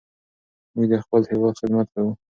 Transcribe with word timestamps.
موږ 0.73 0.85
د 0.91 0.93
خپل 1.03 1.21
هېواد 1.31 1.53
خدمت 1.61 1.87
کوو. 1.93 2.11